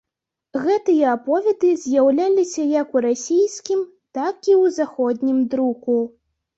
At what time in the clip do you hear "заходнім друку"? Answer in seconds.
4.83-6.05